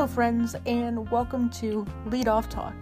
[0.00, 2.72] Hello, friends, and welcome to Lead Off Talk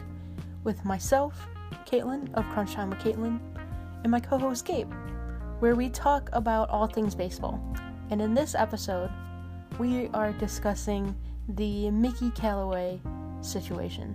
[0.63, 1.49] with myself,
[1.85, 3.41] Caitlin of Crunch Time with Caitlin,
[4.05, 4.93] and my co host Gabe,
[5.59, 7.61] where we talk about all things baseball.
[8.11, 9.11] And in this episode,
[9.81, 11.13] we are discussing
[11.49, 13.01] the Mickey Callaway
[13.41, 14.15] situation.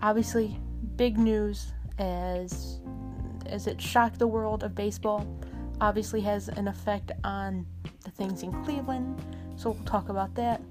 [0.00, 0.56] Obviously,
[0.94, 2.78] big news as
[3.46, 5.26] as it shocked the world of baseball.
[5.80, 7.66] Obviously, has an effect on
[8.04, 9.20] the things in Cleveland,
[9.56, 10.62] so we'll talk about that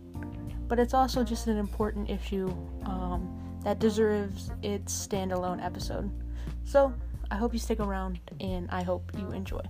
[0.68, 2.50] but it's also just an important issue
[2.84, 6.12] um, that deserves its standalone episode.
[6.66, 6.94] So
[7.32, 9.62] I hope you stick around and I hope you enjoy.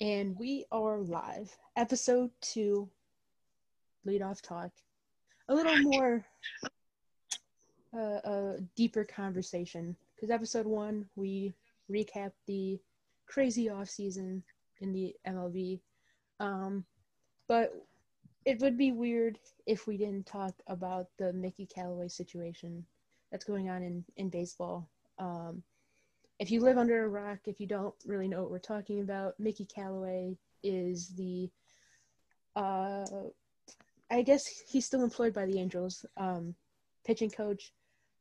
[0.00, 1.50] And we are live.
[1.76, 2.88] Episode two,
[4.04, 4.70] lead off talk.
[5.48, 6.24] A little more
[7.96, 11.54] uh, a deeper conversation because episode one we
[11.90, 12.78] recap the
[13.26, 14.42] crazy off season
[14.80, 15.80] in the MLB.
[16.40, 16.84] Um,
[17.48, 17.72] but
[18.44, 22.84] it would be weird if we didn't talk about the Mickey Callaway situation
[23.30, 24.88] that's going on in, in baseball.
[25.18, 25.62] Um,
[26.38, 29.38] if you live under a rock, if you don't really know what we're talking about,
[29.40, 31.50] Mickey Callaway is the,
[32.54, 33.04] uh,
[34.10, 36.54] I guess he's still employed by the Angels, um,
[37.04, 37.72] pitching coach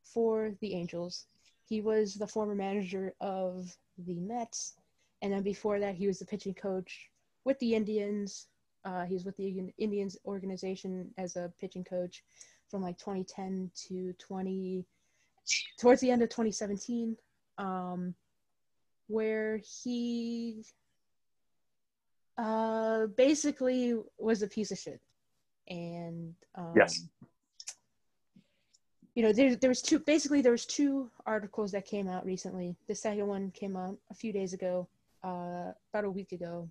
[0.04, 1.26] for the Angels.
[1.68, 4.76] He was the former manager of the Mets
[5.22, 7.10] and then before that, he was the pitching coach
[7.44, 8.48] with the Indians.
[8.84, 12.24] Uh, he was with the Indians organization as a pitching coach
[12.70, 14.86] from like 2010 to 20
[15.80, 17.16] towards the end of 2017,
[17.58, 18.14] um,
[19.08, 20.64] where he
[22.38, 25.02] uh, basically was a piece of shit.
[25.68, 27.08] And um, yes,
[29.16, 29.98] you know, there there was two.
[30.00, 32.76] Basically, there was two articles that came out recently.
[32.88, 34.88] The second one came out a few days ago,
[35.26, 36.70] uh, about a week ago,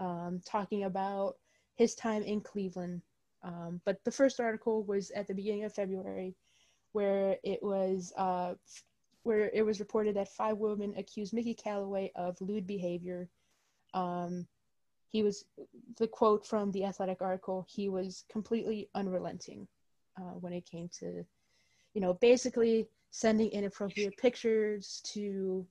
[0.00, 1.36] um, talking about
[1.76, 3.02] his time in Cleveland.
[3.42, 6.34] Um, but the first article was at the beginning of February,
[6.92, 8.54] where it was uh,
[9.22, 13.28] where it was reported that five women accused Mickey Callaway of lewd behavior.
[13.94, 14.46] Um,
[15.10, 15.44] he was
[15.98, 17.66] the quote from the Athletic article.
[17.68, 19.68] He was completely unrelenting
[20.18, 21.24] uh, when it came to,
[21.94, 25.66] you know, basically sending inappropriate pictures to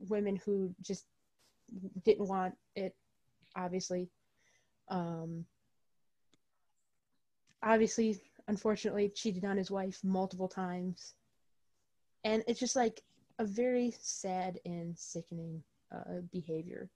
[0.00, 1.06] women who just
[2.04, 2.94] didn't want it
[3.56, 4.08] obviously.
[4.88, 5.44] Um
[7.62, 11.14] obviously unfortunately cheated on his wife multiple times.
[12.24, 13.02] And it's just like
[13.38, 16.88] a very sad and sickening uh, behavior.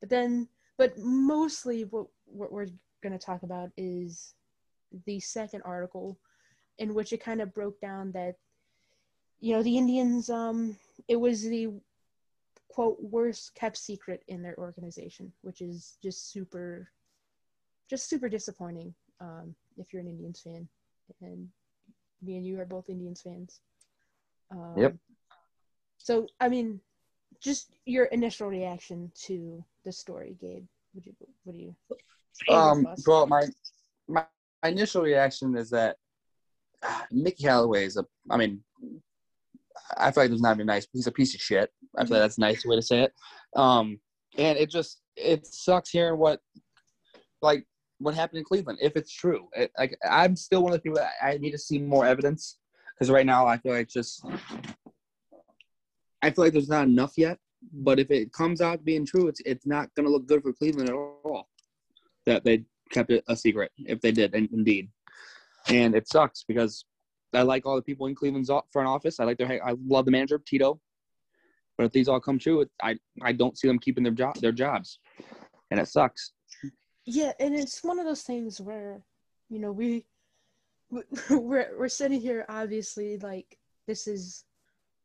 [0.00, 0.48] But then
[0.78, 2.68] but mostly what what we're
[3.02, 4.34] going to talk about is
[5.04, 6.18] the second article
[6.78, 8.36] in which it kind of broke down that
[9.40, 10.76] you know the indians um
[11.08, 11.68] it was the
[12.68, 16.90] quote worst kept secret in their organization, which is just super,
[17.88, 18.94] just super disappointing.
[19.20, 20.68] Um, if you're an Indians fan,
[21.22, 21.48] and
[22.22, 23.60] me and you are both Indians fans.
[24.50, 24.96] Um, yep.
[25.98, 26.80] So I mean,
[27.40, 30.64] just your initial reaction to the story, Gabe.
[30.94, 31.12] Would you?
[31.44, 31.74] What do you?
[32.54, 32.86] Um.
[33.06, 33.44] Well, my
[34.08, 34.24] my
[34.64, 35.96] initial reaction is that
[36.82, 38.04] uh, Mickey Callaway is a.
[38.30, 38.62] I mean,
[39.96, 40.86] I feel like there's not even nice.
[40.92, 41.70] He's a piece of shit.
[41.96, 43.12] I feel like that's a nice way to say it.
[43.56, 44.00] Um,
[44.36, 46.40] and it just it sucks hearing what
[47.42, 47.66] like
[47.98, 49.48] what happened in Cleveland if it's true.
[49.54, 52.58] It, like I'm still one of the people that I need to see more evidence
[52.94, 54.24] because right now I feel like just
[56.22, 57.38] I feel like there's not enough yet.
[57.72, 60.52] But if it comes out being true, it's it's not going to look good for
[60.52, 61.48] Cleveland at all.
[62.26, 64.90] That they kept it a secret if they did, indeed.
[65.68, 66.84] And it sucks because
[67.34, 69.20] I like all the people in Cleveland's front office.
[69.20, 69.64] I like their.
[69.64, 70.80] I love the manager Tito.
[71.78, 74.52] But if these all come true, I I don't see them keeping their job their
[74.52, 74.98] jobs,
[75.70, 76.32] and it sucks.
[77.06, 79.02] Yeah, and it's one of those things where,
[79.48, 80.04] you know, we
[81.30, 84.44] we're we're sitting here obviously like this is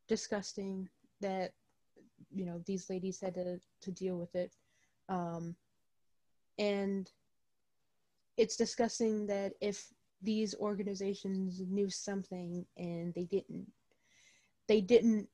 [0.08, 0.90] disgusting
[1.22, 1.52] that
[2.34, 4.54] you know these ladies had to to deal with it
[5.10, 5.56] um
[6.58, 7.12] and
[8.38, 9.88] it's disgusting that if
[10.22, 13.68] these organizations knew something and they didn't
[14.68, 15.28] they didn't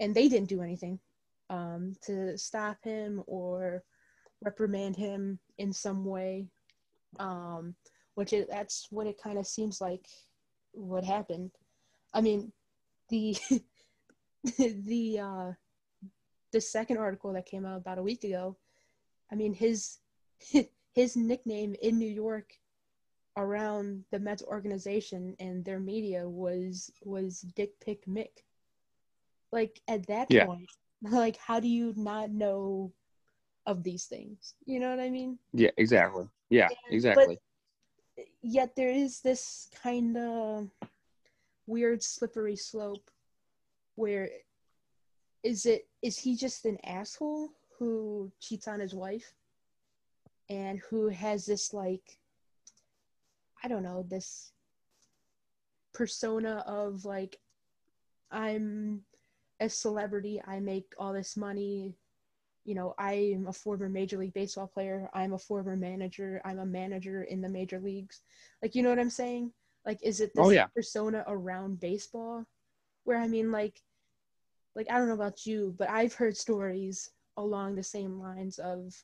[0.00, 0.98] and they didn't do anything
[1.50, 3.84] um, to stop him or
[4.42, 6.46] reprimand him in some way
[7.18, 7.74] um,
[8.14, 10.06] which is that's what it kind of seems like
[10.72, 11.50] what happened
[12.14, 12.52] i mean
[13.08, 13.36] the
[14.58, 15.52] the uh
[16.52, 18.56] the second article that came out about a week ago
[19.32, 19.98] i mean his
[20.94, 22.52] his nickname in new york
[23.36, 28.44] around the Mets organization and their media was was Dick Pic Mick.
[29.52, 30.46] Like at that yeah.
[30.46, 30.70] point,
[31.02, 32.92] like how do you not know
[33.66, 34.54] of these things.
[34.66, 35.38] You know what I mean?
[35.52, 36.26] Yeah, exactly.
[36.48, 37.38] Yeah, and, exactly.
[38.42, 40.70] yet there is this kind of
[41.66, 43.10] weird slippery slope
[43.94, 44.28] where
[45.44, 49.32] is it is he just an asshole who cheats on his wife
[50.48, 52.18] and who has this like
[53.62, 54.52] I don't know, this
[55.92, 57.38] persona of like
[58.30, 59.02] I'm
[59.60, 61.94] a celebrity, I make all this money,
[62.64, 66.66] you know, I'm a former Major League Baseball player, I'm a former manager, I'm a
[66.66, 68.20] manager in the major leagues.
[68.62, 69.52] Like, you know what I'm saying?
[69.86, 70.66] Like, is it this oh, yeah.
[70.74, 72.44] persona around baseball?
[73.04, 73.80] Where I mean, like,
[74.74, 78.94] like I don't know about you, but I've heard stories along the same lines of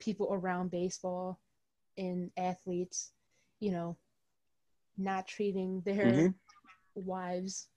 [0.00, 1.40] people around baseball
[1.96, 3.12] and athletes,
[3.60, 3.96] you know,
[4.98, 6.28] not treating their mm-hmm.
[6.94, 7.68] wives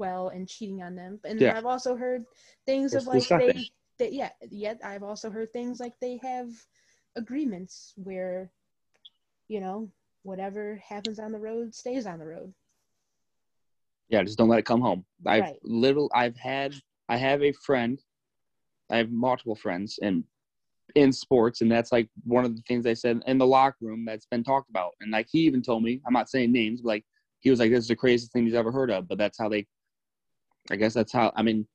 [0.00, 1.20] well and cheating on them.
[1.24, 1.56] And yeah.
[1.56, 2.24] I've also heard
[2.66, 3.68] things it's of like they
[3.98, 6.48] that yeah, yet I've also heard things like they have
[7.14, 8.50] agreements where,
[9.46, 9.90] you know,
[10.22, 12.52] whatever happens on the road stays on the road.
[14.08, 15.04] Yeah, just don't let it come home.
[15.24, 15.58] I've right.
[15.62, 16.74] little I've had
[17.08, 18.00] I have a friend,
[18.90, 20.24] I have multiple friends in
[20.96, 24.04] in sports, and that's like one of the things I said in the locker room
[24.04, 24.92] that's been talked about.
[25.00, 27.04] And like he even told me, I'm not saying names, but like
[27.40, 29.08] he was like, This is the craziest thing he's ever heard of.
[29.08, 29.66] But that's how they
[30.70, 31.66] I guess that's how I mean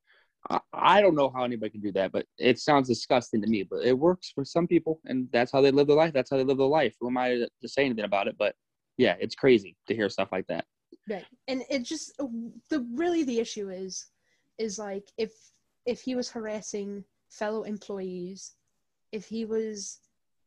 [0.74, 3.64] I don't know how anybody can do that, but it sounds disgusting to me.
[3.64, 6.14] But it works for some people, and that's how they live their life.
[6.14, 6.96] That's how they live their life.
[7.00, 7.30] Who am I
[7.62, 8.36] to say anything about it?
[8.38, 8.56] But
[8.98, 10.66] yeah, it's crazy to hear stuff like that.
[11.10, 14.08] Right, and it just the really the issue is,
[14.58, 15.32] is like if
[15.86, 18.54] if he was harassing fellow employees,
[19.12, 20.00] if he was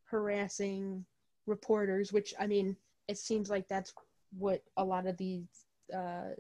[0.05, 1.05] harassing
[1.47, 2.77] reporters, which I mean,
[3.09, 3.93] it seems like that's
[4.37, 5.49] what a lot of these
[5.93, 6.35] uh,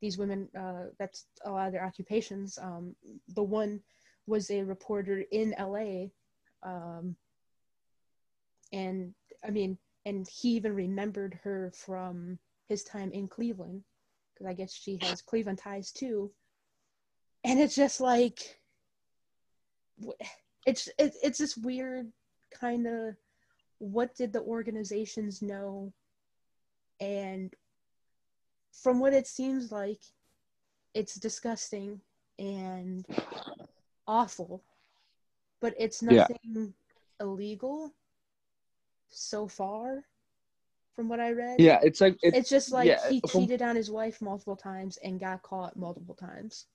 [0.00, 2.94] these women uh, that's a lot of their occupations um,
[3.34, 3.80] the one
[4.26, 6.06] was a reporter in la
[6.62, 7.16] um,
[8.72, 9.14] and
[9.46, 9.76] i mean
[10.06, 12.38] and he even remembered her from
[12.68, 13.82] his time in cleveland
[14.32, 16.30] because i guess she has cleveland ties too.
[17.44, 18.60] And it's just like
[20.66, 22.10] it's it's, it's this weird
[22.52, 23.16] kind of
[23.78, 25.92] what did the organizations know?
[27.00, 27.54] And
[28.72, 30.00] from what it seems like,
[30.94, 32.00] it's disgusting
[32.38, 33.06] and
[34.06, 34.62] awful,
[35.60, 36.66] but it's nothing yeah.
[37.20, 37.92] illegal
[39.08, 40.04] so far
[40.96, 41.60] from what I read.
[41.60, 44.98] Yeah, it's like it's, it's just like yeah, he cheated on his wife multiple times
[45.04, 46.66] and got caught multiple times.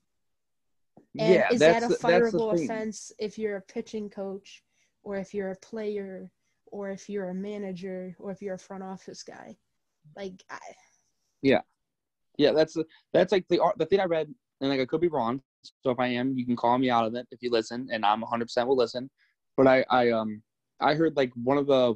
[1.18, 4.62] And yeah, is that a fireable offense if you're a pitching coach
[5.02, 6.30] or if you're a player
[6.66, 9.56] or if you're a manager or if you're a front office guy?
[10.16, 10.58] Like I
[11.42, 11.60] Yeah.
[12.38, 12.76] Yeah, that's
[13.12, 15.40] that's like the the thing I read, and like I could be wrong.
[15.82, 18.04] So if I am, you can call me out of it if you listen, and
[18.04, 19.10] I'm 100 percent will listen.
[19.56, 20.42] But I I um
[20.80, 21.94] I heard like one of the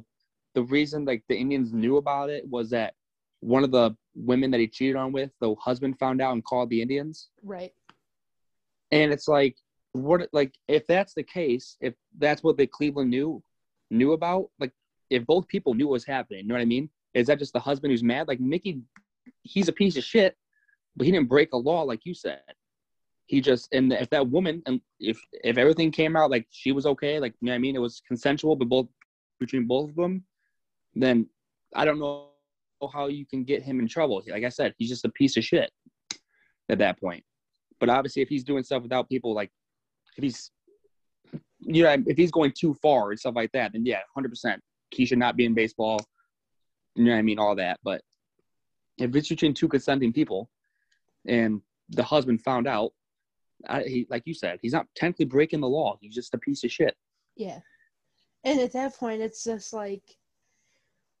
[0.53, 2.93] the reason like the Indians knew about it was that
[3.39, 6.69] one of the women that he cheated on with, the husband found out and called
[6.69, 7.29] the Indians.
[7.43, 7.73] Right.
[8.91, 9.55] And it's like
[9.93, 13.43] what like if that's the case, if that's what the Cleveland knew
[13.89, 14.71] knew about, like
[15.09, 16.89] if both people knew what was happening, you know what I mean?
[17.13, 18.27] Is that just the husband who's mad?
[18.27, 18.81] Like Mickey
[19.43, 20.35] he's a piece of shit,
[20.95, 22.41] but he didn't break a law like you said.
[23.25, 26.85] He just and if that woman and if if everything came out like she was
[26.85, 28.87] okay, like you know I mean, it was consensual, but both
[29.39, 30.25] between both of them,
[30.95, 31.27] then
[31.73, 32.27] I don't know
[32.93, 34.21] how you can get him in trouble.
[34.27, 35.71] Like I said, he's just a piece of shit
[36.69, 37.23] at that point.
[37.79, 39.51] But obviously, if he's doing stuff without people, like
[40.17, 40.51] if he's,
[41.59, 44.61] you know, if he's going too far and stuff like that, then yeah, hundred percent,
[44.91, 45.99] he should not be in baseball.
[46.95, 47.39] You know what I mean?
[47.39, 48.01] All that, but
[48.97, 50.49] if it's between two consenting people.
[51.27, 52.93] And the husband found out
[53.67, 55.97] I, he like you said he's not technically breaking the law.
[56.01, 56.95] He's just a piece of shit.
[57.35, 57.59] Yeah.
[58.43, 60.03] And at that point it's just like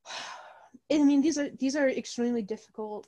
[0.91, 3.07] i mean these are these are extremely difficult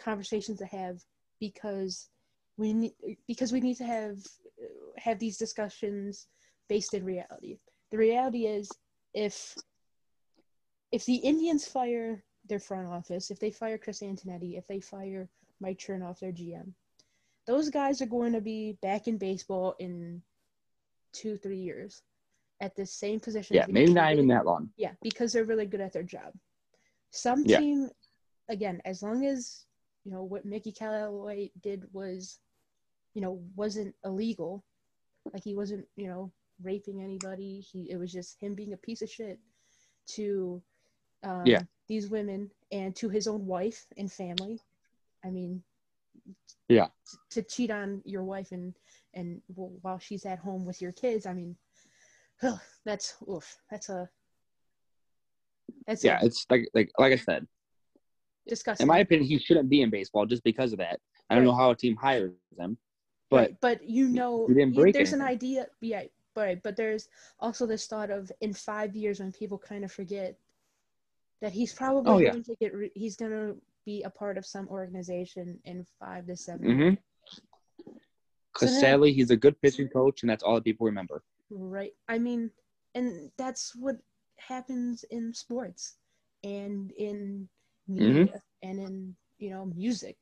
[0.00, 0.98] conversations to have
[1.40, 2.08] because
[2.56, 2.92] we need
[3.26, 4.18] because we need to have
[4.96, 6.26] have these discussions
[6.68, 7.58] based in reality.
[7.90, 8.70] The reality is
[9.14, 9.56] if
[10.92, 15.28] if the indians fire their front office, if they fire Chris Antonetti, if they fire
[15.60, 16.72] Mike Chernoff, their GM,
[17.46, 20.22] those guys are going to be back in baseball in
[21.12, 22.02] two, three years
[22.60, 23.56] at the same position.
[23.56, 24.70] Yeah, maybe not even that long.
[24.76, 26.32] Yeah, because they're really good at their job.
[27.10, 27.58] Some yeah.
[27.58, 27.88] team,
[28.48, 29.64] again, as long as
[30.04, 32.38] you know what Mickey Callaway did was,
[33.14, 34.64] you know, wasn't illegal,
[35.32, 37.60] like he wasn't, you know, raping anybody.
[37.60, 39.38] He it was just him being a piece of shit
[40.08, 40.62] to
[41.22, 41.62] um, yeah.
[41.88, 44.60] These women and to his own wife and family.
[45.24, 45.62] I mean,
[46.68, 48.74] yeah, t- to cheat on your wife and
[49.14, 51.26] and well, while she's at home with your kids.
[51.26, 51.56] I mean,
[52.84, 53.56] that's oof.
[53.70, 54.08] That's a.
[55.86, 56.20] That's yeah.
[56.22, 57.46] A, it's like like like I said.
[58.46, 58.84] Disgusting.
[58.84, 61.00] In my opinion, he shouldn't be in baseball just because of that.
[61.28, 61.50] I don't right.
[61.50, 62.78] know how a team hires him,
[63.30, 63.56] but right.
[63.60, 65.66] but you know, there's an idea.
[65.80, 66.04] Yeah,
[66.34, 67.08] but but there's
[67.40, 70.38] also this thought of in five years when people kind of forget
[71.40, 72.30] that he's probably oh, yeah.
[72.30, 76.26] going to get re- he's going to be a part of some organization in five
[76.26, 76.94] to 7 mm-hmm.
[78.52, 81.22] Because so sadly, he's a good pitching coach, and that's all that people remember.
[81.50, 81.92] Right.
[82.08, 82.50] I mean,
[82.94, 83.96] and that's what
[84.36, 85.94] happens in sports
[86.42, 87.48] and in
[87.86, 88.36] media mm-hmm.
[88.62, 90.16] and in you know music.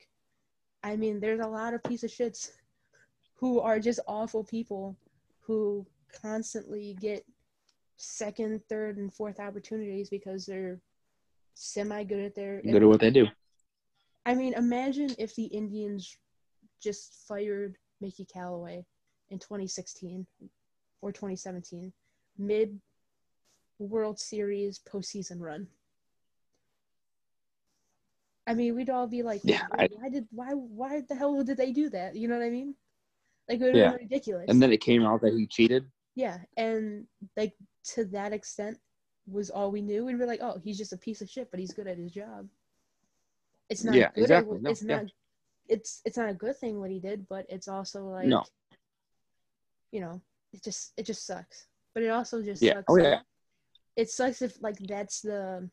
[0.82, 2.50] I mean, there's a lot of piece of shits
[3.34, 4.96] who are just awful people
[5.40, 5.86] who
[6.22, 7.24] constantly get
[7.96, 10.78] second, third, and fourth opportunities because they're
[11.56, 13.26] semi good at their good at what they do.
[14.24, 16.16] I mean, imagine if the Indians
[16.82, 18.84] just fired Mickey Callaway
[19.30, 20.26] in 2016
[21.00, 21.92] or 2017,
[22.38, 22.80] mid
[23.78, 25.66] World Series postseason run.
[28.46, 31.42] I mean, we'd all be like, yeah, why, I, why did why why the hell
[31.42, 32.14] did they do that?
[32.14, 32.74] You know what I mean?
[33.48, 33.92] Like it would yeah.
[33.92, 34.46] ridiculous.
[34.48, 35.86] And then it came out that he cheated.
[36.14, 37.54] Yeah, and like
[37.94, 38.78] to that extent
[39.30, 40.04] was all we knew.
[40.04, 42.12] We'd be like, oh, he's just a piece of shit, but he's good at his
[42.12, 42.48] job.
[43.68, 44.22] It's not yeah, good.
[44.22, 44.56] Exactly.
[44.56, 44.96] At, no, it's yeah.
[44.96, 45.06] not.
[45.68, 48.44] It's it's not a good thing what he did, but it's also like, no.
[49.90, 50.20] you know,
[50.52, 51.66] it just it just sucks.
[51.94, 52.74] But it also just yeah.
[52.74, 52.84] sucks.
[52.88, 53.20] Oh yeah.
[53.96, 55.68] It sucks if like that's the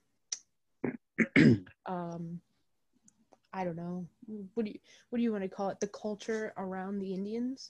[1.86, 2.40] um
[3.54, 4.08] I don't know
[4.56, 4.80] what do you
[5.10, 7.70] what do you want to call it the culture around the Indians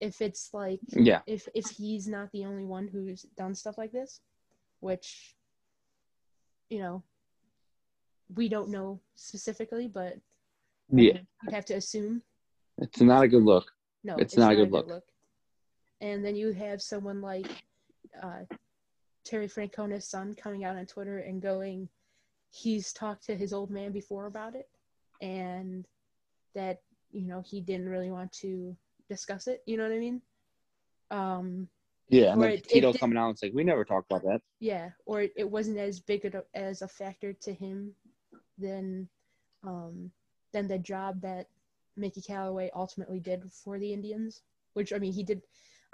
[0.00, 3.92] if it's like yeah if if he's not the only one who's done stuff like
[3.92, 4.20] this
[4.80, 5.34] which
[6.68, 7.02] you know
[8.34, 10.14] we don't know specifically but
[10.90, 12.22] yeah you'd have to assume
[12.78, 13.70] it's not a good look
[14.04, 14.86] no it's, it's not, not, a good, look.
[14.88, 15.04] look.
[16.00, 17.46] and then you have someone like
[18.22, 18.42] uh,
[19.24, 21.88] terry francona's son coming out on twitter and going
[22.50, 24.68] he's talked to his old man before about it
[25.20, 25.86] and
[26.54, 26.80] that
[27.12, 28.76] you know he didn't really want to
[29.08, 29.62] discuss it.
[29.66, 30.22] You know what I mean?
[31.10, 31.68] Um,
[32.08, 34.40] yeah, and then it, Tito it coming out and saying we never talked about that.
[34.60, 37.92] Yeah, or it, it wasn't as big a, as a factor to him
[38.58, 39.08] than
[39.64, 40.10] um,
[40.52, 41.48] than the job that
[41.96, 44.42] Mickey Callaway ultimately did for the Indians.
[44.74, 45.42] Which I mean, he did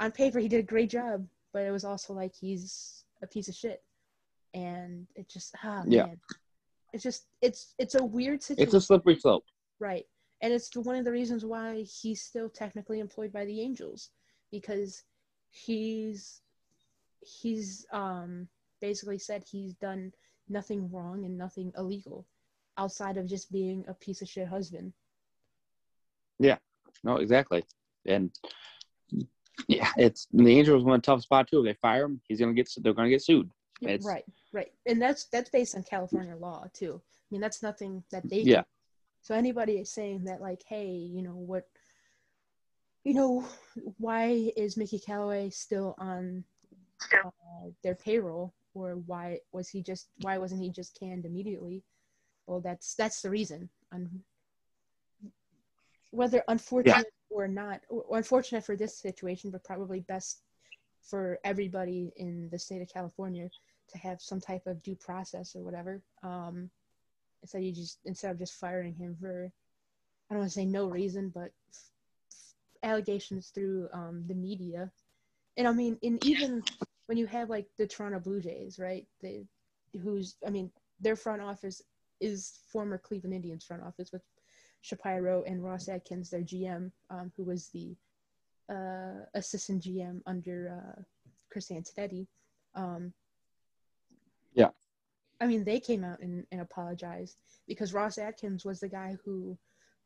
[0.00, 3.48] on paper he did a great job, but it was also like he's a piece
[3.48, 3.82] of shit,
[4.54, 6.06] and it just ah yeah.
[6.06, 6.20] man,
[6.92, 8.66] it's just it's it's a weird situation.
[8.66, 9.44] It's a slippery slope.
[9.78, 10.06] Right.
[10.42, 14.10] And it's one of the reasons why he's still technically employed by the Angels
[14.50, 15.04] because
[15.52, 16.40] he's
[17.20, 18.48] he's um
[18.80, 20.12] basically said he's done
[20.48, 22.26] nothing wrong and nothing illegal
[22.78, 24.92] outside of just being a piece of shit husband.
[26.40, 26.56] Yeah.
[27.04, 27.64] No, exactly.
[28.06, 28.30] And
[29.68, 31.60] yeah, it's the Angels in a tough spot too.
[31.60, 33.50] If they fire him, he's gonna get they're gonna get sued.
[33.80, 37.00] It's, right, right, and that's that's based on California law too.
[37.04, 38.60] I mean, that's nothing that they yeah.
[38.60, 38.66] Do.
[39.22, 41.68] So anybody is saying that like, hey, you know what,
[43.04, 43.44] you know,
[43.98, 46.44] why is Mickey Callaway still on
[47.12, 51.82] uh, their payroll, or why was he just why wasn't he just canned immediately?
[52.46, 53.68] Well, that's that's the reason.
[53.92, 54.22] Un-
[56.10, 57.36] whether unfortunate yeah.
[57.36, 60.42] or not, or unfortunate for this situation, but probably best
[61.02, 63.48] for everybody in the state of California
[63.90, 66.02] to have some type of due process or whatever.
[66.22, 66.70] Um,
[67.42, 69.50] instead you just instead of just firing him for
[70.30, 71.50] I don't want to say no reason, but
[72.82, 74.90] allegations through um, the media.
[75.56, 76.62] And I mean, in even
[77.06, 79.06] when you have like the Toronto Blue Jays, right?
[79.20, 79.44] They,
[80.02, 80.70] who's I mean,
[81.00, 81.82] their front office
[82.20, 84.22] is former Cleveland Indians front office with
[84.80, 87.94] Shapiro and Ross Atkins, their GM, um, who was the
[88.70, 91.02] uh, assistant GM under uh,
[91.50, 92.26] Chris Antonetti.
[92.74, 93.12] Um,
[94.54, 94.70] yeah.
[95.40, 97.36] I mean, they came out and, and apologized
[97.66, 99.58] because Ross Atkins was the guy who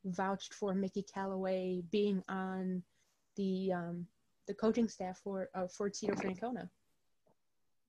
[0.07, 2.83] vouched for Mickey Callaway being on
[3.35, 4.07] the um,
[4.47, 6.69] the coaching staff for uh, for Tito Francona.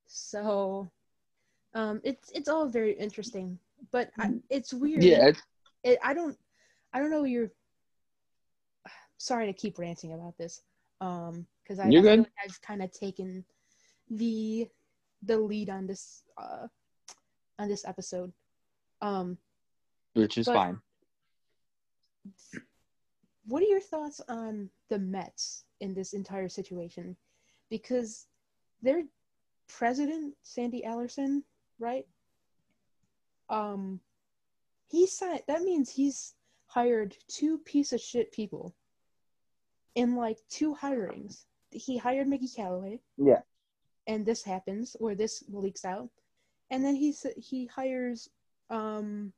[0.07, 0.91] So
[1.75, 3.59] um, it's it's all very interesting,
[3.93, 5.03] but I, it's weird.
[5.03, 5.33] Yeah,
[5.85, 6.37] it, I don't
[6.93, 7.25] I don't know.
[7.25, 7.51] You're
[9.19, 10.63] sorry to keep ranting about this,
[11.01, 13.45] um, because I, I feel like I've kind of taken
[14.11, 14.69] the
[15.23, 16.67] the lead on this uh
[17.59, 18.33] on this episode.
[19.01, 19.39] Um,
[20.15, 20.81] which is fine.
[23.47, 27.17] What are your thoughts on the Mets in this entire situation?
[27.71, 28.27] Because
[28.83, 29.03] their
[29.69, 31.45] president, Sandy Alderson,
[31.79, 32.07] right?
[33.49, 34.01] Um,
[34.89, 35.43] he signed.
[35.49, 36.35] That means he's
[36.67, 38.75] hired two piece of shit people
[39.95, 41.45] in like two hirings.
[41.71, 43.01] He hired Mickey Callaway.
[43.17, 43.41] Yeah.
[44.07, 46.09] and this happens or this leaks out
[46.71, 48.31] and then he he hires
[48.71, 49.33] um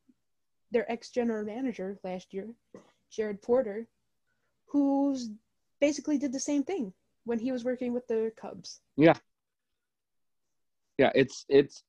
[0.71, 2.49] their ex general manager last year
[3.11, 3.87] jared porter
[4.67, 5.31] who's
[5.81, 6.93] basically did the same thing
[7.25, 8.81] when he was working with the cubs.
[8.97, 9.15] Yeah.
[10.99, 11.83] Yeah it's it's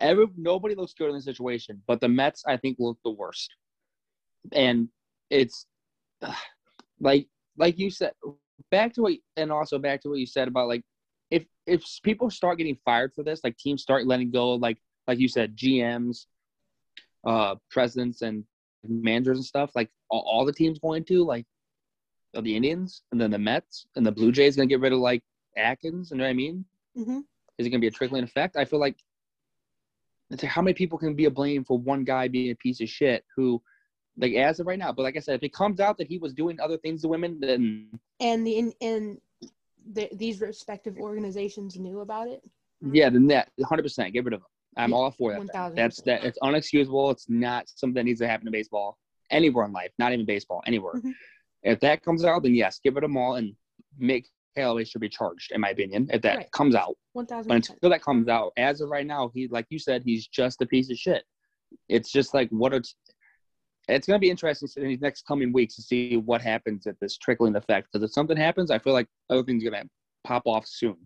[0.00, 3.54] every nobody looks good in this situation but the mets i think look the worst.
[4.52, 4.88] And
[5.30, 5.66] it's
[7.00, 8.12] like like you said
[8.70, 10.84] back to what and also back to what you said about like
[11.30, 15.18] if if people start getting fired for this, like teams start letting go, like like
[15.18, 16.26] you said, GMs,
[17.26, 18.44] uh, presidents, and
[18.88, 21.46] managers and stuff, like all, all the teams going to like
[22.32, 24.98] the Indians and then the Mets and the Blue Jays going to get rid of
[24.98, 25.22] like
[25.56, 26.10] Atkins.
[26.10, 26.64] You know what I mean?
[26.96, 27.20] Mm-hmm.
[27.58, 28.56] Is it going to be a trickling effect?
[28.56, 28.96] I feel like
[30.30, 32.80] it's like how many people can be a blame for one guy being a piece
[32.80, 33.62] of shit who
[34.16, 34.92] like as of right now.
[34.92, 37.08] But like I said, if it comes out that he was doing other things to
[37.08, 37.88] women, then
[38.20, 39.18] and the and
[39.92, 42.42] the, these respective organizations knew about it.
[42.80, 44.48] Yeah, then that 100 percent get rid of them.
[44.76, 45.38] I'm all for that.
[45.54, 46.24] 1, That's that.
[46.24, 47.12] It's unexcusable.
[47.12, 48.98] It's not something that needs to happen in baseball
[49.30, 50.94] anywhere in life, not even baseball, anywhere.
[50.94, 51.10] Mm-hmm.
[51.62, 53.54] If that comes out, then yes, give it them all and
[53.98, 56.52] make Callaway should be charged, in my opinion, if that right.
[56.52, 56.96] comes out.
[57.12, 57.48] One thousand.
[57.48, 60.62] But until that comes out, as of right now, he like you said, he's just
[60.62, 61.24] a piece of shit.
[61.88, 62.82] It's just like what a
[63.88, 66.98] it's going to be interesting in these next coming weeks to see what happens at
[67.00, 67.88] this trickling effect.
[67.92, 69.90] Because if something happens, I feel like other things are going to
[70.24, 70.96] pop off soon,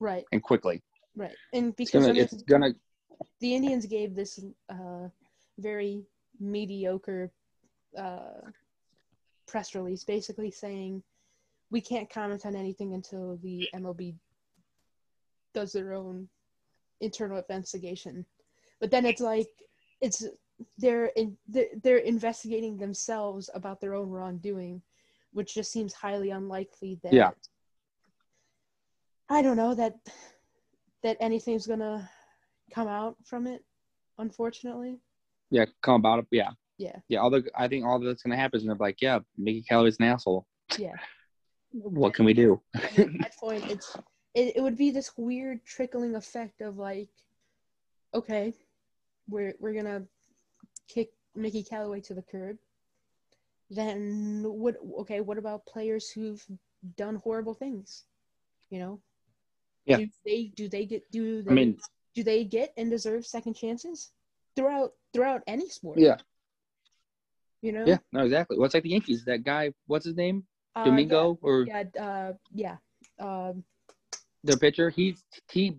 [0.00, 0.82] right, and quickly,
[1.16, 1.34] right.
[1.52, 2.74] And because it's gonna,
[3.40, 5.08] the Indians gave this uh,
[5.58, 6.02] very
[6.40, 7.30] mediocre
[7.96, 8.50] uh,
[9.46, 11.02] press release, basically saying
[11.70, 14.14] we can't comment on anything until the MLB
[15.54, 16.28] does their own
[17.00, 18.24] internal investigation.
[18.80, 19.48] But then it's like
[20.00, 20.26] it's
[20.78, 21.36] they're in,
[21.82, 24.82] they're investigating themselves about their own wrongdoing,
[25.32, 27.30] which just seems highly unlikely that yeah.
[29.28, 29.96] I don't know that
[31.02, 32.08] that anything's gonna
[32.74, 33.64] come out from it,
[34.18, 34.98] unfortunately.
[35.50, 36.26] Yeah, come about it.
[36.30, 36.50] Yeah.
[36.78, 36.96] Yeah.
[37.08, 37.20] Yeah.
[37.20, 40.06] All the I think all that's gonna happen is they're like, yeah, Mickey Callaway's an
[40.06, 40.46] asshole.
[40.78, 40.94] Yeah.
[41.72, 42.60] what can we do?
[42.74, 43.96] at that point, it's
[44.34, 47.10] it, it would be this weird trickling effect of like,
[48.14, 48.54] okay,
[49.28, 50.02] we're we're gonna
[50.88, 52.56] kick Mickey Callaway to the curb,
[53.70, 54.76] then what?
[55.00, 56.44] Okay, what about players who've
[56.96, 58.04] done horrible things?
[58.70, 59.00] You know,
[59.86, 59.98] yeah.
[59.98, 61.78] Do they do they get do they I mean,
[62.14, 64.10] do they get and deserve second chances
[64.56, 65.98] throughout throughout any sport?
[65.98, 66.16] Yeah.
[67.60, 67.84] You know.
[67.86, 67.98] Yeah.
[68.12, 68.58] No, exactly.
[68.58, 69.24] What's well, like the Yankees?
[69.24, 69.72] That guy.
[69.86, 70.44] What's his name?
[70.74, 72.76] Uh, Domingo yeah, or yeah, uh, yeah.
[73.20, 73.64] Um,
[74.44, 74.90] the pitcher.
[74.90, 75.16] He
[75.50, 75.76] he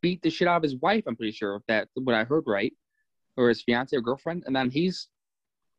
[0.00, 1.04] beat the shit out of his wife.
[1.06, 2.72] I'm pretty sure that what I heard right
[3.36, 5.08] or his fiance or girlfriend, and then he's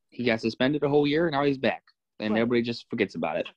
[0.09, 1.83] he got suspended a whole year, and now he's back,
[2.19, 2.41] and right.
[2.41, 3.47] everybody just forgets about it.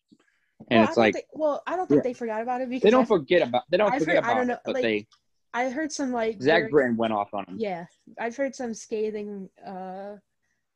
[0.71, 2.11] And well, it's like, think, well, I don't think yeah.
[2.11, 4.19] they forgot about it because they don't I've, forget about they don't I've forget heard,
[4.25, 5.07] about I don't know, it, but like, they.
[5.55, 7.57] I heard some like Zach Britton went off on him.
[7.59, 7.87] Yeah,
[8.19, 10.17] I've heard some scathing uh,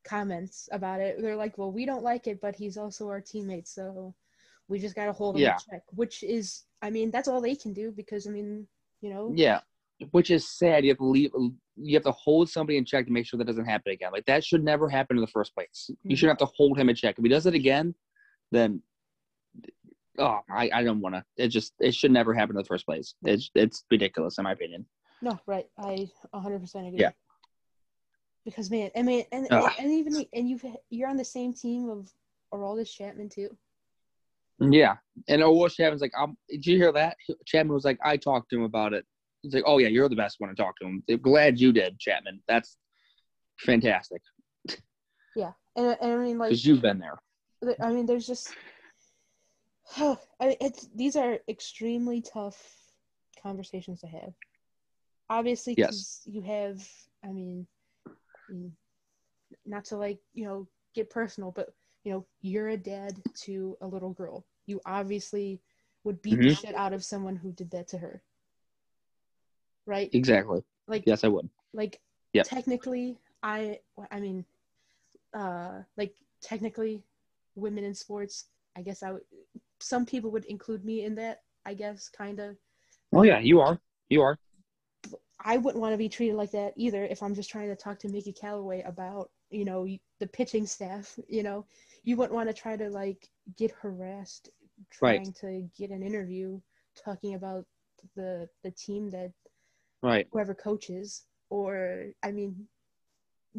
[0.05, 1.21] comments about it.
[1.21, 4.15] They're like, "Well, we don't like it, but he's also our teammate, so
[4.69, 5.53] we just got to hold him yeah.
[5.55, 8.67] in check." Which is, I mean, that's all they can do because I mean,
[9.01, 9.33] you know.
[9.35, 9.61] Yeah,
[10.11, 10.85] which is sad.
[10.85, 11.31] You have to leave.
[11.77, 14.13] You have to hold somebody in check to make sure that doesn't happen again.
[14.13, 15.91] Like that should never happen in the first place.
[15.91, 16.11] Mm-hmm.
[16.11, 17.17] You should have to hold him in check.
[17.19, 17.95] If he does it again,
[18.53, 18.83] then
[20.19, 21.25] oh, I, I don't want to.
[21.37, 23.15] It just it should never happen in the first place.
[23.23, 24.87] It's it's ridiculous in my opinion.
[25.23, 25.67] No, right.
[25.79, 27.01] I 100 percent agree.
[27.01, 27.13] Yeah.
[28.45, 31.89] Because man, I mean, and and, and even and you you're on the same team
[31.89, 32.13] of
[32.53, 33.57] Aroldis Chapman too.
[34.59, 34.97] Yeah,
[35.29, 37.17] and Aroldis Chapman's like, um, did you hear that?
[37.45, 39.05] Chapman was like, I talked to him about it.
[39.43, 41.03] He's like, oh yeah, you're the best one to talk to him.
[41.11, 42.41] I'm glad you did, Chapman.
[42.49, 42.77] That's
[43.59, 44.23] fantastic.
[45.35, 47.19] Yeah, and, and I mean like because you've been there.
[47.83, 48.55] I mean, there's just,
[49.97, 52.57] I mean, it's these are extremely tough
[53.43, 54.33] conversations to have.
[55.29, 56.35] Obviously, because yes.
[56.35, 56.89] you have,
[57.25, 57.67] I mean,
[59.65, 63.87] not to like you know get personal, but you know you're a dad to a
[63.87, 64.45] little girl.
[64.67, 65.61] You obviously
[66.05, 66.49] would beat mm-hmm.
[66.49, 68.23] the shit out of someone who did that to her
[69.87, 70.11] right?
[70.13, 70.63] Exactly.
[70.87, 71.49] Like yes, I would.
[71.73, 72.01] Like
[72.33, 72.43] yeah.
[72.43, 74.45] Technically, I I mean,
[75.33, 77.03] uh, like technically,
[77.55, 78.47] women in sports.
[78.77, 79.23] I guess I would.
[79.81, 81.41] Some people would include me in that.
[81.65, 82.57] I guess kind of.
[83.13, 83.81] Oh yeah, you are.
[84.09, 84.39] You are.
[85.45, 87.99] I wouldn't want to be treated like that either if I'm just trying to talk
[88.01, 89.87] to Mickey Callaway about, you know,
[90.19, 91.67] the pitching staff, you know.
[92.05, 94.51] You wouldn't want to try to like get harassed
[94.91, 95.35] trying right.
[95.37, 96.61] to get an interview
[97.05, 97.65] talking about
[98.15, 99.33] the the team that
[100.03, 102.55] right whoever coaches or i mean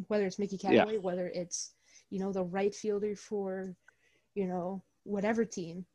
[0.07, 0.99] whether it's mickey Callaway, yeah.
[0.99, 1.73] whether it's
[2.09, 3.75] you know the right fielder for
[4.35, 5.85] you know whatever team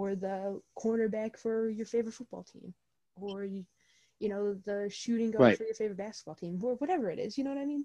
[0.00, 2.72] or the cornerback for your favorite football team
[3.16, 3.66] or you,
[4.18, 5.58] you know the shooting guard right.
[5.58, 7.36] for your favorite basketball team or whatever it is.
[7.36, 7.84] You know what I mean?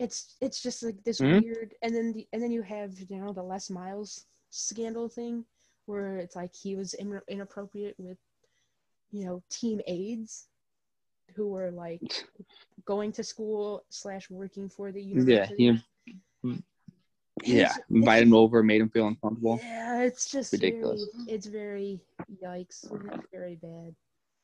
[0.00, 1.44] It's it's just like this mm-hmm.
[1.44, 5.44] weird, and then the, and then you have you know the Les Miles scandal thing
[5.86, 8.18] where it's like he was in, inappropriate with
[9.12, 10.48] you know team aides
[11.36, 12.24] who were like
[12.84, 15.64] going to school slash working for the university.
[15.64, 15.76] Yeah,
[16.42, 16.62] he,
[17.44, 19.60] yeah, invited him over, made him feel uncomfortable.
[19.62, 21.06] Yeah, it's just ridiculous.
[21.14, 22.00] Very, it's very
[22.42, 23.94] yikes, it's very bad.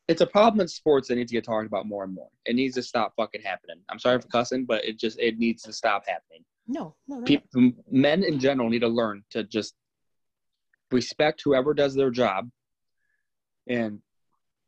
[0.08, 2.28] It's a problem in sports that needs to get talked about more and more.
[2.44, 3.78] It needs to stop fucking happening.
[3.88, 6.44] I'm sorry for cussing, but it just it needs to stop happening.
[6.68, 7.24] No, no, no.
[7.24, 9.74] People, men in general need to learn to just
[10.90, 12.48] respect whoever does their job,
[13.66, 14.00] and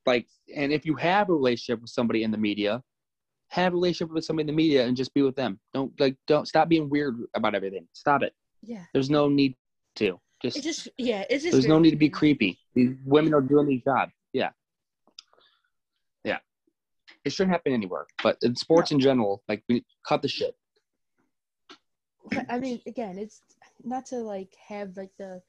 [0.06, 2.82] like, and if you have a relationship with somebody in the media,
[3.50, 5.58] have a relationship with somebody in the media and just be with them.
[5.72, 7.86] Don't like don't stop being weird about everything.
[7.92, 8.34] Stop it.
[8.62, 8.84] Yeah.
[8.92, 9.56] There's no need
[9.96, 10.20] to.
[10.42, 12.58] Just, it just yeah, it's just there's no need to be creepy.
[12.74, 14.10] These women are doing their job.
[14.32, 14.50] Yeah.
[16.24, 16.38] Yeah.
[17.24, 18.06] It shouldn't happen anywhere.
[18.22, 18.96] But in sports no.
[18.96, 20.54] in general, like we cut the shit.
[22.48, 23.40] I mean, again, it's
[23.82, 25.42] not to like have like the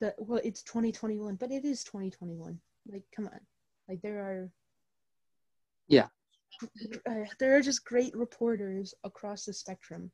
[0.00, 2.58] the well, it's 2021, but it is 2021.
[2.90, 3.40] Like, come on,
[3.88, 4.50] like there are.
[5.88, 6.06] Yeah,
[7.08, 10.10] uh, there are just great reporters across the spectrum.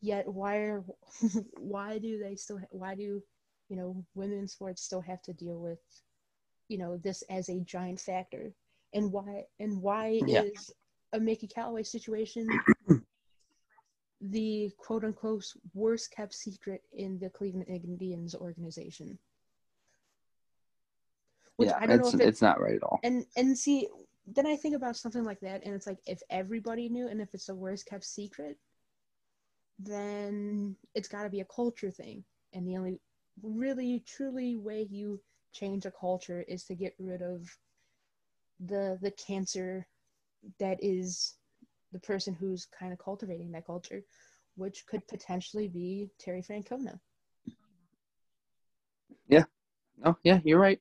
[0.00, 0.84] Yet why are
[1.58, 3.22] why do they still ha- why do
[3.68, 5.78] you know women's sports still have to deal with
[6.68, 8.52] you know this as a giant factor
[8.92, 10.42] and why and why yeah.
[10.42, 10.70] is
[11.12, 12.46] a Mickey Callaway situation
[14.20, 19.18] the quote unquote worst kept secret in the Cleveland Indians organization?
[21.56, 23.00] Which yeah, I don't know if it, it's not right at all.
[23.02, 23.88] And and see,
[24.26, 27.32] then I think about something like that, and it's like if everybody knew, and if
[27.32, 28.58] it's the worst kept secret,
[29.78, 32.24] then it's got to be a culture thing.
[32.52, 33.00] And the only
[33.42, 35.20] really truly way you
[35.52, 37.46] change a culture is to get rid of
[38.60, 39.86] the the cancer
[40.58, 41.34] that is
[41.92, 44.02] the person who's kind of cultivating that culture,
[44.56, 46.98] which could potentially be Terry Francona.
[49.28, 49.44] Yeah.
[50.04, 50.80] Oh, yeah, you're right.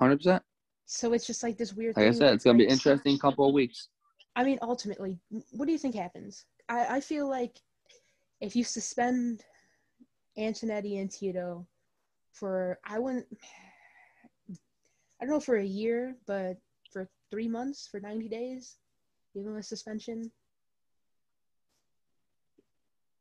[0.00, 0.42] 100%.
[0.86, 1.96] So it's just like this weird.
[1.96, 3.88] Like I said, it's gonna be an interesting couple of weeks.
[4.36, 5.18] I mean, ultimately,
[5.50, 6.44] what do you think happens?
[6.68, 7.58] I, I feel like
[8.40, 9.42] if you suspend
[10.38, 11.66] Antonetti and Tito
[12.32, 13.26] for I wouldn't
[15.20, 16.56] I don't know for a year, but
[16.92, 18.76] for three months, for ninety days,
[19.34, 20.30] give them a suspension.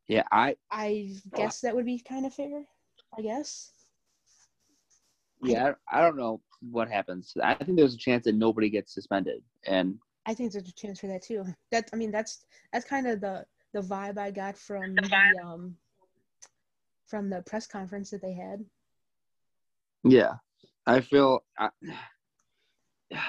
[0.08, 2.63] Yeah, I I guess that would be kind of fair.
[3.17, 3.71] I guess.
[5.41, 7.33] Yeah, I don't know what happens.
[7.41, 10.99] I think there's a chance that nobody gets suspended, and I think there's a chance
[10.99, 11.45] for that too.
[11.71, 15.75] That I mean, that's that's kind of the the vibe I got from the um
[17.07, 18.63] from the press conference that they had.
[20.03, 20.33] Yeah,
[20.85, 21.69] I feel I,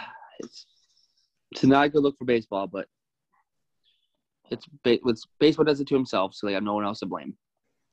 [0.41, 0.67] it's
[1.53, 2.87] it's not a good look for baseball, but
[4.51, 7.37] it's, it's baseball does it to himself, so they have no one else to blame.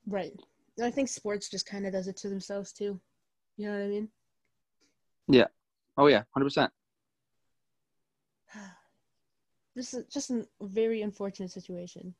[0.08, 0.34] Right.
[0.82, 3.00] I think sports just kind of does it to themselves too.
[3.58, 4.10] You know what I mean?
[5.28, 5.48] Yeah.
[5.98, 6.72] Oh yeah, hundred percent.
[9.76, 12.14] This is just a very unfortunate situation.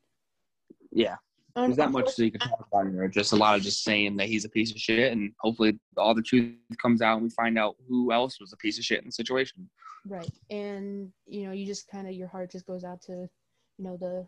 [0.92, 1.18] Yeah.
[1.56, 3.08] There's not um, much that you can talk about here.
[3.08, 6.16] Just a lot of just saying that he's a piece of shit, and hopefully all
[6.16, 8.98] the truth comes out, and we find out who else was a piece of shit
[8.98, 9.70] in the situation.
[10.08, 13.30] Right, and you know, you just kind of your heart just goes out to,
[13.78, 14.28] you know, the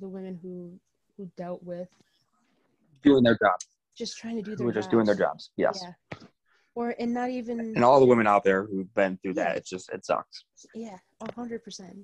[0.00, 0.76] the women who
[1.16, 1.88] who dealt with
[3.04, 3.54] doing their job,
[3.96, 4.64] just trying to do their.
[4.64, 5.50] Who are just doing their jobs.
[5.56, 5.80] Yes.
[5.80, 6.18] Yeah
[6.74, 9.44] or and not even and all the women out there who've been through yeah.
[9.44, 10.44] that it's just it sucks.
[10.74, 11.96] Yeah a hundred percent.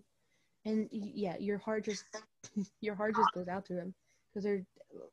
[0.64, 2.04] And yeah your heart just
[2.80, 3.94] your heart just goes out to them.
[4.28, 4.64] Because they're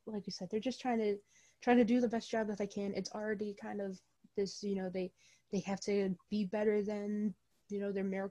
[0.06, 1.16] like you said they're just trying to
[1.62, 2.92] trying to do the best job that they can.
[2.94, 3.98] It's already kind of
[4.36, 5.10] this you know they
[5.52, 7.34] they have to be better than
[7.68, 8.30] you know their male,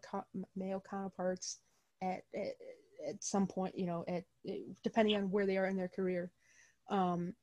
[0.56, 1.60] male counterparts
[2.02, 2.54] at, at
[3.08, 4.24] at some point you know at
[4.84, 6.32] depending on where they are in their career.
[6.90, 7.34] Um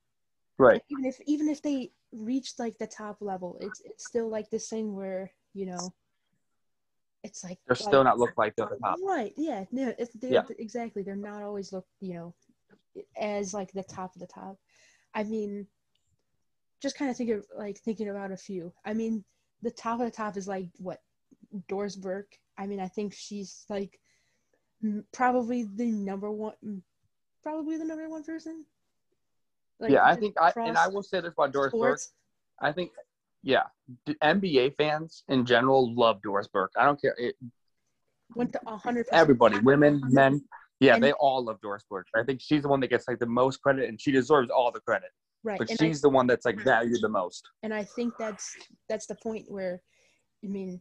[0.59, 0.81] right.
[0.91, 3.57] even if even if they reached like the top level.
[3.61, 5.95] It's it's still like this thing where you know
[7.23, 8.99] it's like they're like, still not look like they're the top.
[9.03, 9.33] right.
[9.37, 10.43] Yeah no it's yeah.
[10.59, 11.03] exactly.
[11.03, 12.35] They're not always look you know
[13.21, 14.57] as like the top of the top.
[15.15, 15.67] I mean
[16.83, 18.73] just kind of think of like thinking about a few.
[18.85, 19.25] I mean
[19.63, 21.01] the top of the top is like what?
[21.69, 22.37] Doris burke.
[22.57, 23.99] I mean i think she's like
[25.13, 26.55] probably the number one
[27.43, 28.65] probably the number one person
[29.85, 32.13] like, yeah, I think I and I will say this about Doris sports.
[32.61, 32.69] Burke.
[32.69, 32.91] I think
[33.43, 33.65] yeah,
[34.23, 36.73] NBA fans in general love Doris Burke.
[36.79, 37.15] I don't care.
[37.19, 37.37] It,
[38.35, 39.07] Went to hundred.
[39.13, 40.43] Everybody, women, men,
[40.81, 42.07] yeah, and, they all love Doris Burke.
[42.17, 44.73] I think she's the one that gets like the most credit, and she deserves all
[44.73, 45.11] the credit.
[45.45, 47.47] Right, but and she's I, the one that's like valued the most.
[47.63, 48.57] And I think that's
[48.89, 49.83] that's the point where,
[50.43, 50.81] I mean,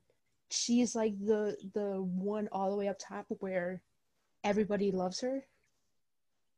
[0.50, 3.84] she's like the the one all the way up top where
[4.44, 5.44] everybody loves her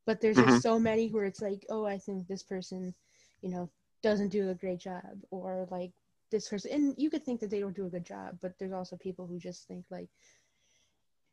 [0.06, 0.50] but there's mm-hmm.
[0.50, 2.94] just so many where it's like oh i think this person
[3.42, 3.70] you know
[4.04, 5.92] doesn't do a great job or like
[6.32, 8.74] this person and you could think that they don't do a good job but there's
[8.74, 10.10] also people who just think like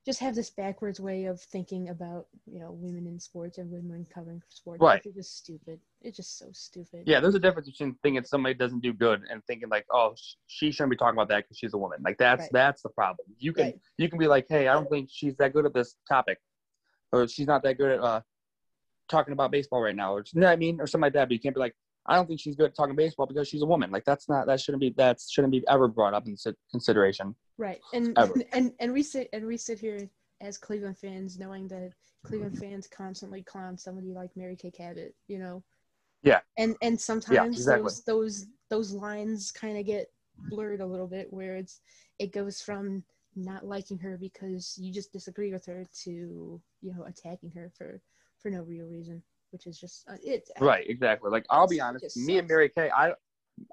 [0.05, 4.07] just have this backwards way of thinking about you know women in sports and women
[4.13, 4.81] covering sports.
[4.81, 5.01] Right.
[5.05, 5.79] It's just stupid.
[6.01, 7.05] It's just so stupid.
[7.07, 10.15] Yeah, there's a difference between thinking somebody doesn't do good and thinking like, oh,
[10.49, 11.99] she shouldn't be talking about that because she's a woman.
[12.03, 12.53] Like that's right.
[12.53, 13.27] that's the problem.
[13.39, 13.81] You can right.
[13.97, 16.39] you can be like, hey, I don't think she's that good at this topic,
[17.13, 18.21] or she's not that good at uh,
[19.09, 21.27] talking about baseball right now, or you know what I mean, or something like that.
[21.27, 21.75] But you can't be like,
[22.07, 23.91] I don't think she's good at talking baseball because she's a woman.
[23.91, 26.37] Like that's not that shouldn't be that shouldn't be ever brought up in
[26.71, 27.35] consideration.
[27.59, 27.81] Right.
[27.93, 28.35] And ever.
[28.53, 30.09] and and we sit and we sit here
[30.41, 31.93] as Cleveland fans knowing that
[32.25, 35.63] Cleveland fans constantly clown somebody like Mary Kay Cabot, you know.
[36.23, 36.41] Yeah.
[36.59, 37.83] And and sometimes yeah, exactly.
[37.83, 40.09] those those those lines kind of get
[40.49, 41.81] blurred a little bit where it's
[42.19, 43.05] it goes from
[43.37, 48.01] not liking her because you just disagree with her to you know attacking her for
[48.43, 50.49] for no real reason which is just uh, it.
[50.61, 51.31] Right, exactly.
[51.31, 53.13] Like I'll be honest, me and Mary Kay, I,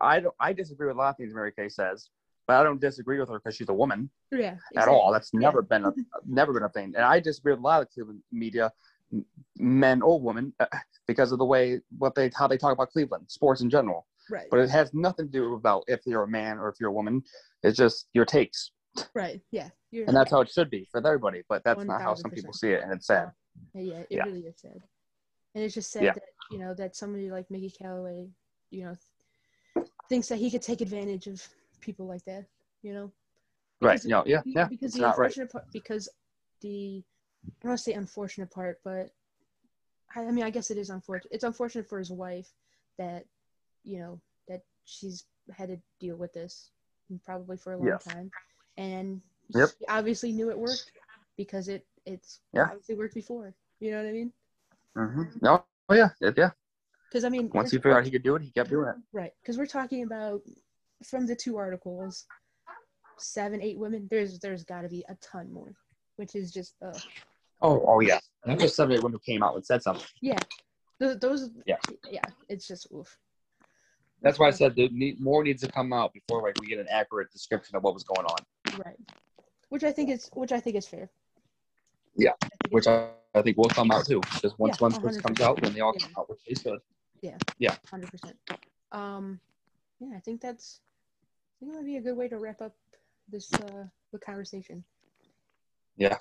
[0.01, 2.10] I don't, I disagree with a lot of things Mary Kay says,
[2.47, 4.10] but I don't disagree with her because she's a woman.
[4.32, 4.55] Yeah.
[4.71, 4.77] Exactly.
[4.77, 5.12] At all.
[5.12, 5.77] That's never yeah.
[5.77, 5.93] been a,
[6.27, 6.93] never been a thing.
[6.95, 8.71] And I disagree with a lot of Cleveland media,
[9.58, 10.65] men or women, uh,
[11.08, 14.05] because of the way what they how they talk about Cleveland sports in general.
[14.29, 14.47] Right.
[14.51, 16.93] But it has nothing to do about if you're a man or if you're a
[16.93, 17.23] woman.
[17.63, 18.71] It's just your takes.
[19.13, 19.41] Right.
[19.51, 19.69] Yeah.
[19.93, 21.43] and that's how it should be for everybody.
[21.47, 23.32] But that's 1, not how some people see it, and it's sad.
[23.73, 24.23] Yeah, it yeah.
[24.23, 24.81] really is sad.
[25.55, 26.13] And it's just sad yeah.
[26.13, 28.27] that you know that somebody like Mickey Callaway,
[28.71, 31.41] you know, thinks that he could take advantage of
[31.81, 32.45] people like that.
[32.81, 33.12] You know.
[33.79, 34.09] Because, right.
[34.09, 34.23] No.
[34.25, 34.41] Yeah.
[34.45, 34.65] Yeah.
[34.65, 35.51] Because the unfortunate right.
[35.51, 36.09] part, because
[36.62, 37.03] the
[37.45, 39.12] I don't want to say unfortunate part, but
[40.15, 41.33] I, I mean I guess it is unfortunate.
[41.33, 42.49] It's unfortunate for his wife
[42.97, 43.25] that
[43.83, 46.71] you know that she's had to deal with this
[47.25, 48.03] probably for a long yes.
[48.03, 48.29] time,
[48.77, 49.69] and yep.
[49.69, 50.91] she obviously knew it worked
[51.38, 52.63] because it it's yeah.
[52.63, 53.54] obviously worked before.
[53.80, 54.34] You know what I mean?
[54.98, 55.24] Mm-hmm.
[55.41, 56.52] No, oh yeah, yeah.
[57.10, 58.95] Because I mean, once he figured out he could do it, he kept doing it.
[59.13, 59.32] Right.
[59.41, 60.41] Because we're talking about
[61.04, 62.26] from the two articles,
[63.17, 64.08] seven, eight women.
[64.10, 65.74] There's there's got to be a ton more,
[66.17, 66.76] which is just.
[66.84, 66.98] Uh,
[67.62, 68.19] oh, oh yeah.
[68.45, 70.06] Not just seven, eight women who came out and said something.
[70.22, 70.38] Yeah,
[71.00, 71.50] those.
[71.65, 71.78] Yeah.
[72.10, 73.17] Yeah, it's just oof.
[74.22, 76.88] That's why I said need, more needs to come out before like we get an
[76.91, 78.80] accurate description of what was going on.
[78.86, 78.98] Right.
[79.69, 81.10] Which I think is which I think is fair.
[82.19, 82.34] Yeah,
[82.69, 84.21] which I, I think will come out too.
[84.41, 86.05] Just once yeah, once this comes out, then they all yeah.
[86.05, 86.79] come out, which they should.
[87.21, 87.38] Yeah.
[87.58, 87.75] Yeah.
[87.89, 88.38] Hundred percent.
[88.91, 89.39] Um,
[89.99, 90.82] yeah, I think that's.
[91.21, 92.73] I think that would be a good way to wrap up
[93.29, 94.84] this uh the conversation.
[95.97, 96.17] Yeah.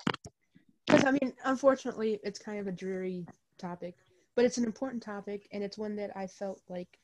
[0.85, 3.25] Because I mean, unfortunately, it's kind of a dreary
[3.57, 3.95] topic,
[4.35, 6.99] but it's an important topic, and it's one that I felt like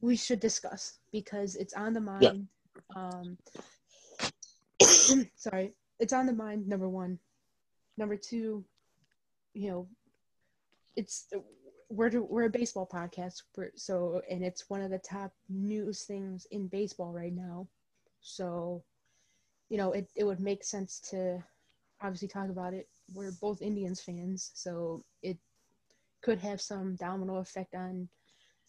[0.00, 2.48] we should discuss because it's on the mind.
[2.94, 3.10] Yeah.
[3.10, 3.38] Um,
[5.36, 6.66] sorry, it's on the mind.
[6.68, 7.18] Number one,
[8.00, 8.64] Number two,
[9.52, 9.86] you know,
[10.96, 11.26] it's
[11.90, 13.42] we're we're a baseball podcast,
[13.76, 17.68] so and it's one of the top news things in baseball right now.
[18.22, 18.82] So,
[19.68, 21.44] you know, it it would make sense to
[22.00, 22.88] obviously talk about it.
[23.12, 25.36] We're both Indians fans, so it
[26.22, 28.08] could have some domino effect on,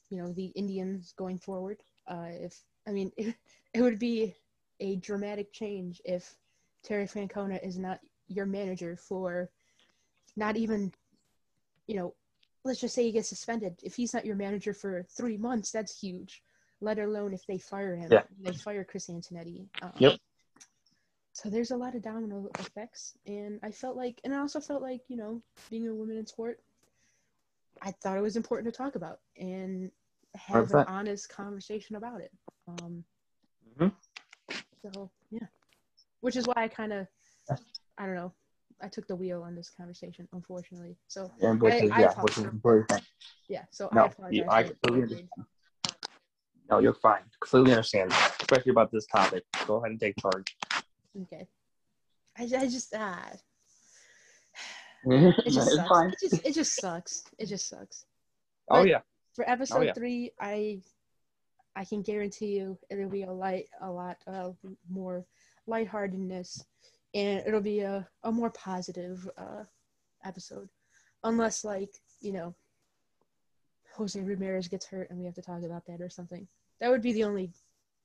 [0.10, 1.78] you know, the Indians going forward.
[2.06, 3.34] Uh, if I mean, it,
[3.74, 4.36] it would be
[4.82, 6.36] a dramatic change if
[6.84, 9.50] Terry Francona is not your manager for
[10.36, 10.92] not even,
[11.88, 12.14] you know,
[12.64, 13.80] let's just say he gets suspended.
[13.84, 16.42] If he's not your manager for three months, that's huge.
[16.80, 18.10] Let alone if they fire him.
[18.12, 18.24] Yeah.
[18.40, 19.68] They fire Chris Antonetti.
[19.82, 20.20] Um, yep.
[21.34, 24.82] So there's a lot of domino effects, and I felt like, and I also felt
[24.82, 26.60] like, you know, being a woman in sport,
[27.82, 29.92] I thought it was important to talk about and
[30.36, 32.32] have an honest conversation about it.
[32.68, 33.04] Um,
[33.80, 33.88] mm-hmm.
[34.84, 35.48] So yeah,
[36.20, 37.08] which is why I kind of
[37.98, 38.34] I don't know.
[38.82, 40.98] I took the wheel on this conversation, unfortunately.
[41.08, 43.02] So yeah, which I, is, I yeah, which is important.
[43.48, 44.38] Yeah, so no, I apologize.
[44.38, 45.30] You, I completely understand.
[46.70, 47.22] No, you're fine.
[47.42, 49.44] Completely understand, especially about this topic.
[49.68, 50.56] Go ahead and take charge.
[51.24, 51.48] Okay.
[52.38, 53.30] I, I just ah.
[55.04, 55.90] It just it's sucks.
[55.90, 56.10] Fine.
[56.10, 57.24] It just it just sucks.
[57.38, 58.06] It just sucks.
[58.70, 59.00] Oh, but oh yeah.
[59.34, 59.94] For episode oh, yeah.
[59.94, 60.82] three, I
[61.76, 64.58] I can guarantee you it'll be a light a lot of
[64.90, 65.26] more
[65.68, 66.64] lightheartedness
[67.14, 69.64] and it'll be a, a more positive uh,
[70.24, 70.70] episode.
[71.24, 72.56] Unless, like, you know,
[73.96, 76.48] Jose Ramirez gets hurt and we have to talk about that or something.
[76.80, 77.52] That would be the only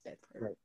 [0.04, 0.44] bad part.
[0.44, 0.58] Right.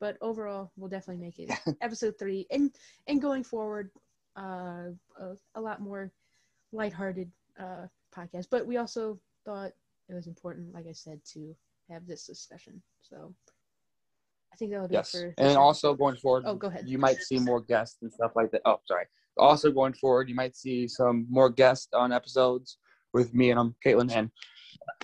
[0.00, 2.70] But overall, we'll definitely make it episode three, and
[3.08, 3.90] and going forward,
[4.36, 6.12] uh, a, a lot more
[6.72, 8.46] lighthearted uh, podcast.
[8.50, 9.72] But we also thought
[10.08, 11.56] it was important, like I said, to
[11.90, 12.80] have this discussion.
[13.02, 13.34] So
[14.52, 15.12] I think that would yes.
[15.12, 15.34] be for.
[15.38, 16.44] And also going forward.
[16.46, 16.88] Oh, go ahead.
[16.88, 18.62] You might see more guests and stuff like that.
[18.64, 19.06] Oh, sorry.
[19.36, 22.78] Also going forward, you might see some more guests on episodes
[23.12, 24.30] with me and um Caitlin and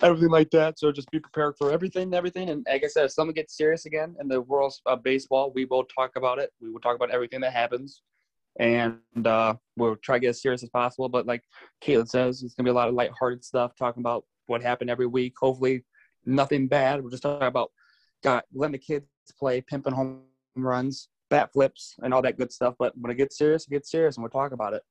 [0.01, 0.79] everything like that.
[0.79, 2.49] So just be prepared for everything, and everything.
[2.49, 5.65] And like I said, if someone gets serious again in the world of baseball, we
[5.65, 6.51] will talk about it.
[6.61, 8.01] We will talk about everything that happens,
[8.59, 11.09] and uh, we'll try to get as serious as possible.
[11.09, 11.43] But like
[11.83, 15.07] Caitlin says, it's gonna be a lot of lighthearted stuff, talking about what happened every
[15.07, 15.33] week.
[15.39, 15.83] Hopefully,
[16.25, 17.03] nothing bad.
[17.03, 17.71] We're just talking about
[18.23, 20.21] got letting the kids play, pimping home
[20.55, 22.75] runs, bat flips, and all that good stuff.
[22.77, 24.83] But when it gets serious, it gets serious, and we'll talk about it.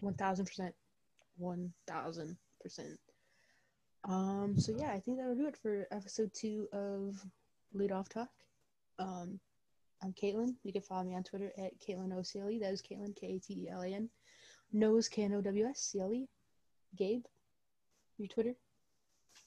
[0.00, 0.74] One thousand percent.
[1.36, 2.98] One thousand percent.
[4.04, 4.54] Um.
[4.58, 7.24] So yeah, I think that'll do it for episode two of
[7.72, 8.30] Lead Off Talk.
[8.98, 9.40] Um,
[10.02, 10.54] I'm Caitlin.
[10.62, 12.58] You can follow me on Twitter at Caitlin O'Celie.
[12.58, 14.08] That is Caitlin K A T E L A N.
[14.72, 16.28] Knows K N O W S C L E.
[16.96, 17.24] Gabe,
[18.18, 18.54] your Twitter.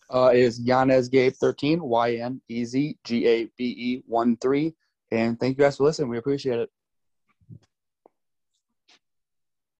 [0.09, 4.73] Uh, is Yanez Gabe thirteen Y N E Z G A B E one three.
[5.11, 6.09] And thank you guys for listening.
[6.09, 6.69] We appreciate it.